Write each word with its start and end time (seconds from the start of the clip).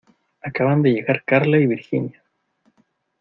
Acaban 0.41 0.81
de 0.81 0.89
llegar 0.93 1.23
Carla 1.25 1.59
y 1.59 1.67
Virginia. 1.67 2.23